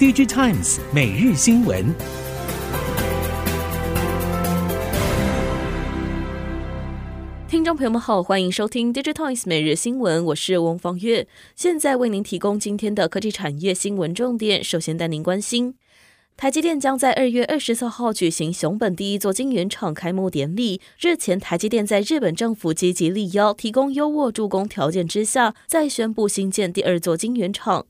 [0.00, 1.84] DigiTimes 每日新闻。
[7.46, 14.64] 听众朋友们好，欢迎收听 DigiTimes 每日新闻，我是翁方月，现在为您提供今天的科技产业新闻重点。
[14.64, 15.74] 首先带您关心。
[16.34, 20.80] 台积电将在二月二十四号举行熊本第一座晶圆厂开幕典礼。
[20.98, 27.84] 日前，台积电在日本政府积极力邀、提供优渥助攻条件之下，再宣布新建第二座晶圆厂。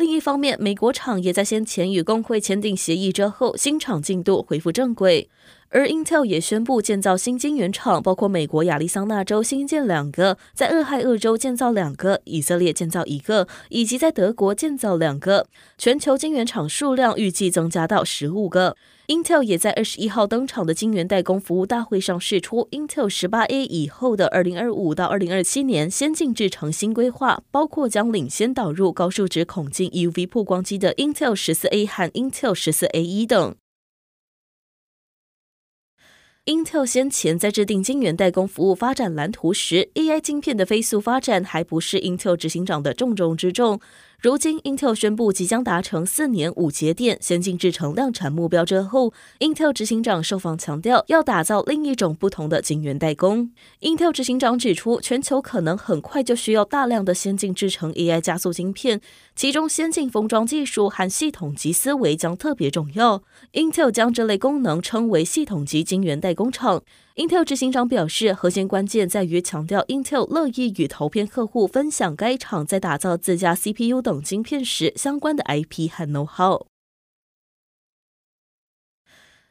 [0.00, 5.28] 另一方面，美国厂也在先前与工会签订协议之后，新厂进度恢复正轨。
[5.72, 15.46] 而 Intel 也宣布建造新晶圆厂，包括美国亚利桑那州新建两个，在俄亥俄州建造两个，以色列建造一个，以及在德国建造两个。
[15.78, 18.76] 全球晶圆厂数量预计增加到十五个。
[19.06, 33.54] Intel 也在二十一号登场的晶圆代工服务大会上释出 Intel 十八 A 以后的二零二五到二零二七年先进制程新规划，包括将领先导入高数值孔径 EUV 曝光机的 Intel 十四 A 和 Intel 十四 A 一等。
[36.50, 43.80] Intel 先前在制定晶圆代工服务发展蓝图时，AI 晶片的飞速发展还不是 Intel 执行长的重中之重。
[44.22, 53.50] 如今，Intel 宣布即将达成四年五节点先进制程量产目标之后，Intel 执行长受访强调，要打造另一种不同的晶圆代工。
[53.80, 59.00] Intel 执行长指出，全球可能很快就需要大量的先进制程 AI 加速晶片，
[59.34, 63.22] 其中先进封装技术和系统级思维将特别重要。
[63.54, 66.82] Intel 将这类功能称为系统级晶圆代工厂。
[67.20, 76.69] Intel 执行长表示，核心关键在于强调 Intel 乐意与投片客户分享该厂在打造自家 CPU 等晶片时相关的 IP 和 know-how。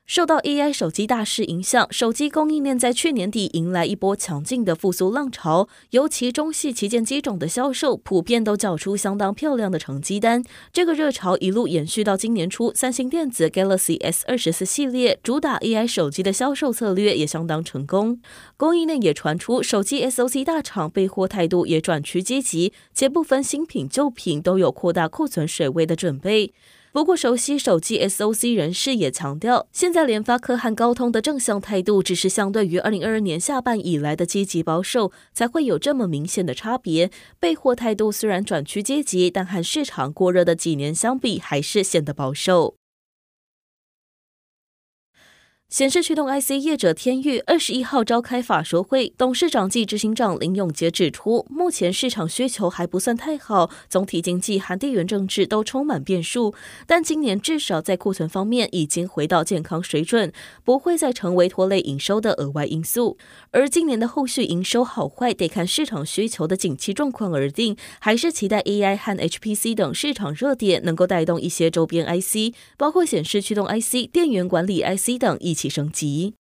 [0.10, 10.44] 受到 AI 手机大势影响，手机供应链在去年底迎来一波强劲的复苏浪潮，尤其中系旗舰机种的销售普遍都缴出相当漂亮的成绩单。
[10.74, 18.19] 这个热潮一路延续到今年初，三星电子 Galaxy S 二十四系列主打 AI 手机的销售策略也相当成功。
[18.58, 26.52] 供应链也传出，手机 SoC 大厂备货态度也转趋积极，且部分新品旧品都有扩大库存水位的准备。
[26.91, 37.11] 不过，熟悉手机 SOC 人士也强调，现在联发科和高通的正向态度，只是相对于二零二二年下半以来的积极保守，才会有这么明显的差别。
[37.39, 42.75] 备货态度虽然转趋积极，但和市场过热的几年相比，还是显得保守。
[45.69, 56.56] 显示驱动 IC 业者天钰二十一号召开法说会，董事长暨执行长林永杰指出，目前市场需求还不算太好，总体经济和地缘政治都充满变数，
[56.88, 63.19] 但今年至少在库存方面已经回到健康水准，不会再成为拖累营收的额外因素。
[63.51, 76.36] 而今年的后续营收好坏得看市场需求的景气状况而定，还是期待 AI 和 HPC 等市场热点能够带动一些周边 IC，包括显示驱动 IC、电源管理 IC 等以起升级。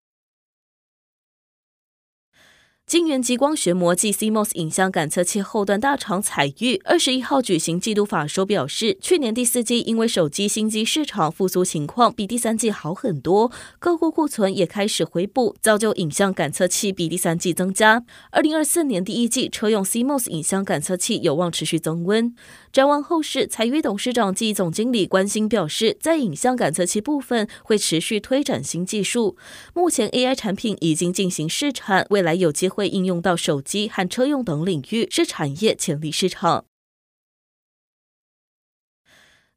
[2.87, 18.03] 晶圆极光学膜暨 CMOS 影像感测器后段大厂采钰二十一号举行季度法说，表示，去年第四季因为手机新机市场复苏情况比第三季好很多，客户库存也开始回补，造就影像感测器比第三季增加。
[18.31, 22.34] 二零二四年第一季车用 CMOS 影像感测器有望持续增温。
[22.73, 29.37] 展望后市，采钰董事长暨总经理关心表示，在影像感测器部分会持续推展新技术，
[29.73, 32.89] 目前 AI 产品已经进行试产，未来有机会。
[32.89, 36.65] 应用到手机和车用等领域，是产业潜力市场。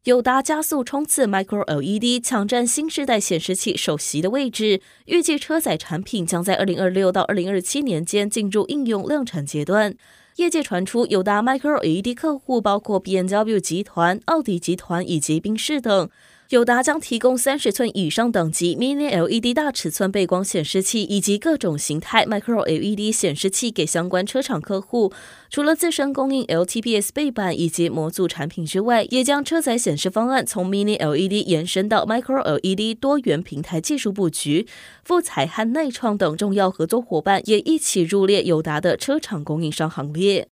[0.03, 4.81] 友达加速冲刺 Micro LED，抢占新世代显示器首席的位置。
[5.05, 9.95] 预计车载产品将在二零二六到二零二七年间进入应用量产阶段。
[10.37, 16.09] 业界传出，有达 Micro LED 客户包括 BMW 集团、奥迪集团以及宾士等。
[16.51, 25.13] 友达将提供三十寸以上等级 Mini LED 大尺寸背光显示器以及各种形态 Micro LED 显示器给相关车厂客户。
[25.49, 34.67] 除了自身供应 LTPS 背板以及模组产品之外，也将车载显示方案从 Mini LED 延伸到 Micro LED 多元平台技术布局。
[35.05, 40.50] 富采和耐创等重要合作伙伴也一起入列友达的车厂供应商行列。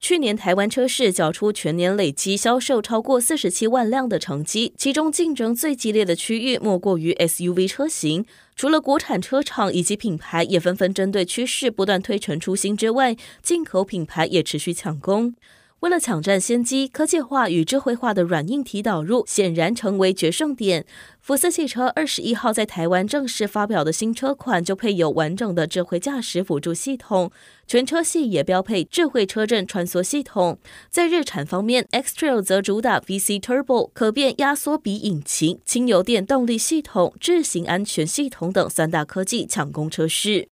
[0.00, 8.24] 去年台湾车市缴出全年累计销售超过四十七万辆的成绩，其中竞争最激烈的区域莫过于 SUV 车型。
[8.56, 15.34] 除了国产车厂以及品牌也纷纷针对趋势不断推陈出新之外，进口品牌也持续抢攻。
[15.80, 20.84] 为了抢占先机，科技化与智慧化的软硬体导入显然成为决胜点。
[21.22, 27.30] 福斯汽车二十一号在台湾正式发表的新车款就配有完整的智慧驾驶辅助系统，
[27.66, 30.58] 全车系也标配智慧车阵穿梭系统。
[30.90, 40.48] 在日产方面，X-Trail 则主打 VC Turbo 可变压缩比引擎、轻油电动力系统、智行安全系统等三大科技抢攻车势。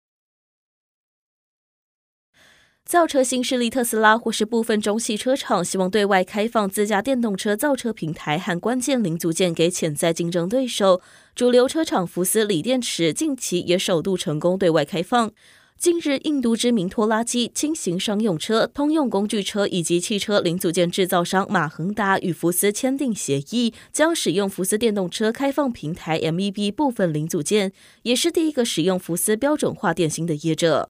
[2.87, 11.01] 造车新势力特斯拉或是部分中系车厂希望对外开放自家电动车造车平台和关键零组件给潜在竞争对手。
[11.35, 15.29] 主流车厂福斯锂电池近期也首度成功对外开放。
[15.77, 27.73] 近日，印度知名拖拉机、轻型商用车、通用工具车以及汽车零组件制造商马恒达与福斯签订协议，将使用福斯电动车开放平台 MEB 部分零组件，
[28.03, 30.86] 也是第一个使用福斯标准化电芯的业者。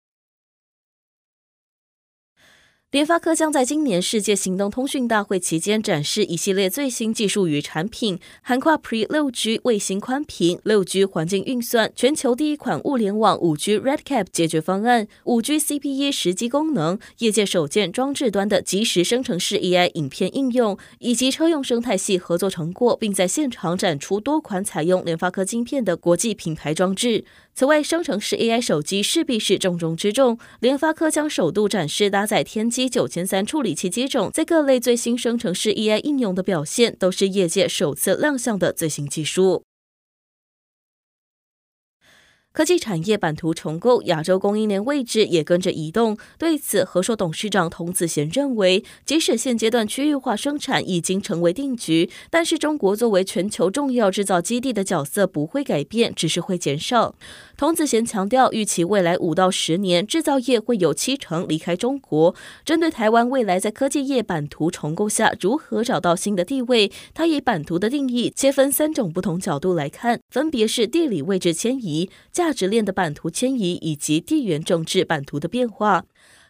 [2.89, 27.25] 联发科将在今年世界行动通讯大会期间展示一系列最新技术与产品，涵盖 Pre 六 G 卫星宽频、六 G 环境运算、全球第一款物联网五 G RedCap 解决方案、五 G CPE 实际功能、业界首件装置端的即时生成式 AI 影片应用，以及车用生态系合作成果，并在现场展出多款采用联发科晶片的国际品牌装置。
[27.57, 30.37] 此外，生成式 AI 手机势必是重中之重。
[30.59, 39.63] 联发科将首度展示搭载天玑九千三处理器机种，在各类最新生成式 AI 应用的表现，都是业界首次亮相的最新技术。
[42.57, 46.17] 科技产业版图重构，亚洲供应链位置也跟着移动。
[46.39, 57.13] 对此，和硕董事长童子贤认为，即使现阶段区域化生产已经成为定局，但是中国作为全球重要制造基地的角色不会改变，只是会减少。
[57.55, 62.33] 童子贤强调，预期未来五到十年，制造业会有七成离开中国。
[62.65, 76.05] 针对台湾未来在科技业版图重构下如何找到新的地位，他以版图的定义切分三种不同角度来看，分别是地理位置迁移、价价值链的版图迁移以及地缘政治版图的变化，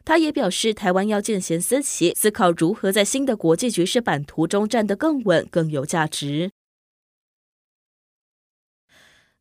[0.06, 6.52] 他也表示，台湾要见贤思齐，思考如何在新的国际局势版图中站得更稳、更有价值。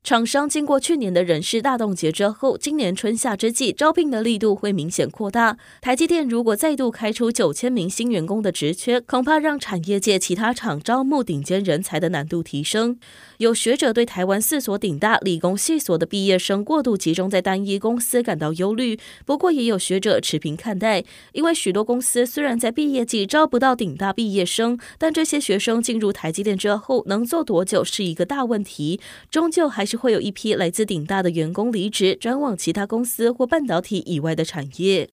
[0.07, 5.59] 厂商经过去年的人事大冻结之后，今年春夏之际招聘的力度会明显扩大。
[5.81, 13.01] 台积电如果再度开出九千名新员工的职缺，恐怕让产业界其他厂招募顶尖人才的难度提升。
[13.39, 29.96] 有学者对台湾四所顶大理工系所的毕业生过度集中在单一公司感到忧虑，不过也有学者持平看待，因为许多公司虽然在毕业季招不到顶大毕业生，但这些学生进入台积电之后能做多久是一个大问题，终究还是。
[29.97, 35.09] 会有一批来自顶大的员工离职，转往其他公司或半导体以外的产业。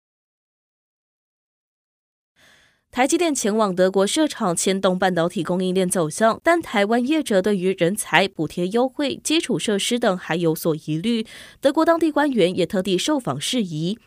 [2.94, 11.26] 台积电前往德国设厂，牵动半导体供应链走向，但台湾业者对于人才补贴优惠、基础设施等还有所疑虑。
[11.60, 13.98] 德国当地官员也特地受访释疑。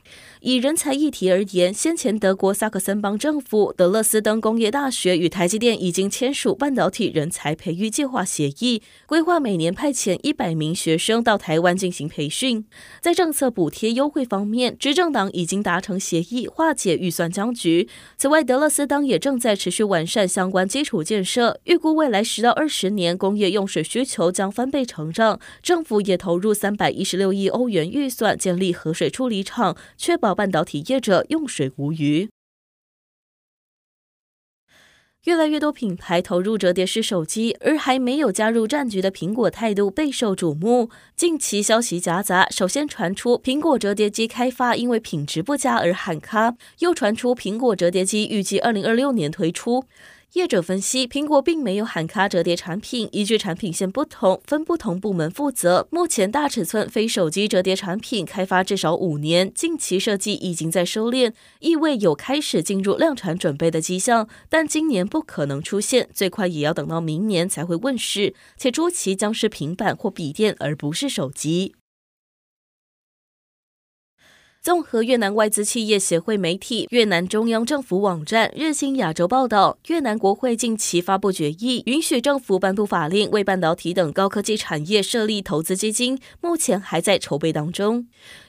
[0.40, 12.64] 以人才议题而言，先前德国萨克森邦政府、德勒斯登工业大学与台积电已经签署半导体人才培育计划协议，规划每年派遣一百名学生到台湾进行培训。
[13.00, 17.88] 在政策补贴优惠方面，执政党已经达成协议，化解预算僵局。
[18.16, 25.40] 此外，德勒斯当也正在持续完善相关基础建设，预估未来十到二十年工业用水需求将翻倍成长。
[25.62, 32.28] 政府也投入三百一十六亿欧元预算建立河水处理厂，确保半导体业者用水无虞。
[35.26, 40.88] 越来越多品牌投入折叠式手机，而还没有加入战局的苹果态度备受瞩目。
[41.16, 49.84] 近期消息夹杂，首先传出苹果折叠机开发因为品质不佳而喊卡，又传出苹果折叠机预计二零二六年推出。
[50.36, 55.88] 业者分析，苹果并没有喊卡折叠产品，依据产品线不同，分不同部门负责。
[55.90, 71.74] 目前大尺寸非手机折叠产品开发至少五年，近期设计已经在收敛，意味有开始进入量产准备的迹象，但今年不可能出现，最快也要等到明年才会问世，且初期将是平板或笔电，而不是手机。
[74.66, 88.08] 综合越南外资企业协会媒体、越南中央政府网站日新亚洲报道，越南国会近期发布决议，允许政府颁布法令为半导体等高科技产业设立投资基金，目前还在筹备当中。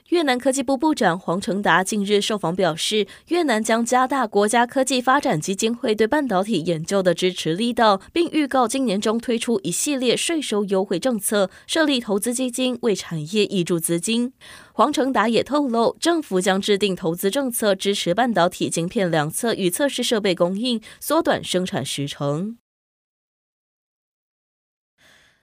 [0.09, 14.31] 越南科技部部长黄成达近日受访表示，越南将加大国家科技发展基金会对半导体研究的支持力道，并预告今年中推出一系列税收优惠政策，设立投资基金为产业挹注资金。
[14.71, 22.55] 黄成达也透露，政府将制定投资政策，支持半导体晶片量测与测试设备供应，缩短生产时程。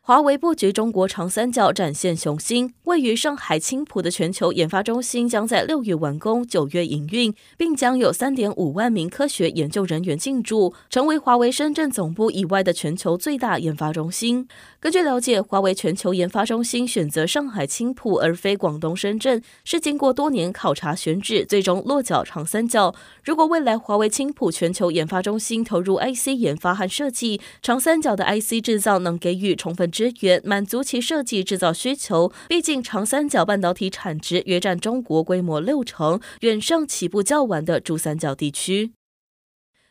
[0.06, 2.74] 华为布局中国长三角，展现雄心。
[2.82, 14.46] 位于上海青浦的全球研发中心将在六月完工，九月营运，并将有三点五万名科学研究人员进驻，成为华为深圳总部以外的全球最大研发中心。
[14.78, 22.94] 根据了解，华为全球研发中心选择上海青浦而非广东深圳，是经过多年考察选址，最终落脚长三角。
[23.24, 32.32] 如果未来华为青浦全球研发中心投入 IC 研发和设计，长三角的 IC 制造能给予充分支援，满足其设计制造需求。
[32.48, 38.92] 毕竟长三角半导体产值约占中国规模六成，远胜起步较晚的珠三角地区。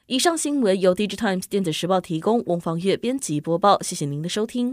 [0.07, 4.71] 以上新闻由 Digitimes 电子时报提供，翁方月编辑播报，谢谢您的收听。